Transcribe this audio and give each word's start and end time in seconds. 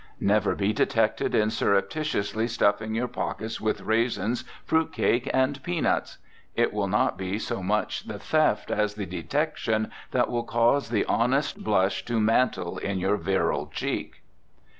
Never 0.19 0.55
be 0.55 0.73
detected 0.73 1.35
in 1.35 1.51
surreptitiously 1.51 2.47
stuffing 2.47 2.95
your 2.95 3.07
pockets 3.07 3.61
with 3.61 3.81
raisins, 3.81 4.43
fruit 4.65 4.91
cake 4.91 5.29
and 5.31 5.61
peanuts. 5.61 6.17
It 6.55 6.73
will 6.73 6.87
not 6.87 7.19
be 7.19 7.37
so 7.37 7.61
much 7.61 8.07
the 8.07 8.17
theft 8.17 8.71
as 8.71 8.95
the 8.95 9.05
detection 9.05 9.91
that 10.09 10.27
will 10.27 10.41
cause 10.43 10.89
the 10.89 11.05
honest 11.05 11.63
blush 11.63 12.03
to 12.05 12.19
mantle 12.19 12.79
in 12.79 12.97
your 12.97 13.15
virile 13.17 13.67
cheek. 13.71 14.23